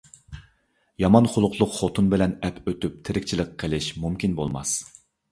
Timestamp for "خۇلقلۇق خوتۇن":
1.33-2.07